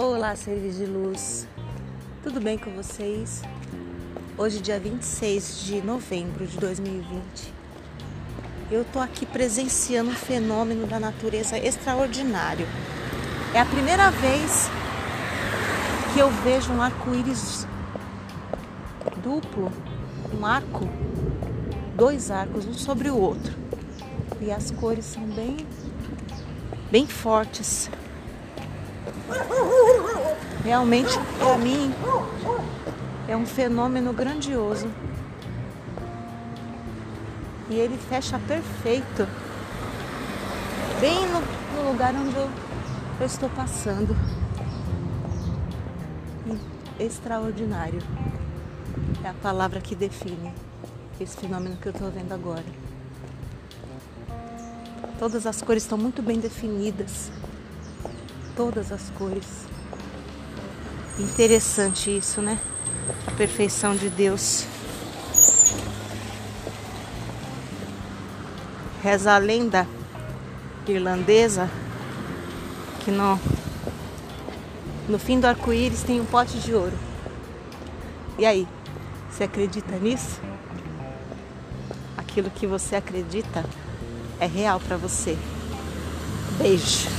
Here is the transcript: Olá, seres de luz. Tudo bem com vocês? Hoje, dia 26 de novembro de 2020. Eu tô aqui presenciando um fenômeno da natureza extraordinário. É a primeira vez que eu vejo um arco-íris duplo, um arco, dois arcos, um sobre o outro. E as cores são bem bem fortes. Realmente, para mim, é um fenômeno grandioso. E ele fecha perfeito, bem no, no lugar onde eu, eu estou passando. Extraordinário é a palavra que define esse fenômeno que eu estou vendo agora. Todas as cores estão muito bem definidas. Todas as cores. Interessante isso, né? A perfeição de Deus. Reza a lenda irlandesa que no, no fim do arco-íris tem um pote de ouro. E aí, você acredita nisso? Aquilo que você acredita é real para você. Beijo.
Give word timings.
Olá, 0.00 0.36
seres 0.36 0.76
de 0.76 0.86
luz. 0.86 1.44
Tudo 2.22 2.40
bem 2.40 2.56
com 2.56 2.70
vocês? 2.70 3.42
Hoje, 4.36 4.60
dia 4.60 4.78
26 4.78 5.64
de 5.64 5.82
novembro 5.82 6.46
de 6.46 6.56
2020. 6.56 7.52
Eu 8.70 8.84
tô 8.84 9.00
aqui 9.00 9.26
presenciando 9.26 10.10
um 10.10 10.14
fenômeno 10.14 10.86
da 10.86 11.00
natureza 11.00 11.58
extraordinário. 11.58 12.64
É 13.52 13.58
a 13.58 13.66
primeira 13.66 14.08
vez 14.12 14.70
que 16.14 16.20
eu 16.20 16.30
vejo 16.30 16.72
um 16.72 16.80
arco-íris 16.80 17.66
duplo, 19.20 19.72
um 20.32 20.46
arco, 20.46 20.88
dois 21.96 22.30
arcos, 22.30 22.66
um 22.66 22.74
sobre 22.74 23.10
o 23.10 23.18
outro. 23.18 23.52
E 24.40 24.52
as 24.52 24.70
cores 24.70 25.06
são 25.06 25.24
bem 25.24 25.56
bem 26.88 27.04
fortes. 27.04 27.90
Realmente, 30.64 31.12
para 31.38 31.56
mim, 31.58 31.94
é 33.26 33.36
um 33.36 33.46
fenômeno 33.46 34.12
grandioso. 34.12 34.88
E 37.70 37.74
ele 37.74 37.98
fecha 37.98 38.38
perfeito, 38.38 39.28
bem 41.00 41.26
no, 41.28 41.40
no 41.76 41.90
lugar 41.92 42.14
onde 42.14 42.34
eu, 42.34 42.50
eu 43.20 43.26
estou 43.26 43.48
passando. 43.50 44.16
Extraordinário 46.98 48.02
é 49.22 49.28
a 49.28 49.34
palavra 49.34 49.80
que 49.80 49.94
define 49.94 50.52
esse 51.20 51.36
fenômeno 51.36 51.76
que 51.76 51.88
eu 51.88 51.92
estou 51.92 52.10
vendo 52.10 52.32
agora. 52.32 52.64
Todas 55.18 55.46
as 55.46 55.60
cores 55.60 55.82
estão 55.82 55.98
muito 55.98 56.22
bem 56.22 56.38
definidas. 56.38 57.30
Todas 58.56 58.90
as 58.92 59.10
cores. 59.10 59.66
Interessante 61.18 62.16
isso, 62.16 62.40
né? 62.40 62.58
A 63.26 63.32
perfeição 63.32 63.96
de 63.96 64.08
Deus. 64.08 64.64
Reza 69.02 69.34
a 69.34 69.38
lenda 69.38 69.86
irlandesa 70.86 71.68
que 73.04 73.10
no, 73.10 73.38
no 75.08 75.18
fim 75.18 75.40
do 75.40 75.46
arco-íris 75.46 76.02
tem 76.02 76.20
um 76.20 76.24
pote 76.24 76.58
de 76.60 76.72
ouro. 76.72 76.96
E 78.38 78.46
aí, 78.46 78.68
você 79.30 79.44
acredita 79.44 79.96
nisso? 79.96 80.40
Aquilo 82.16 82.48
que 82.48 82.66
você 82.66 82.94
acredita 82.94 83.64
é 84.38 84.46
real 84.46 84.78
para 84.78 84.96
você. 84.96 85.36
Beijo. 86.58 87.17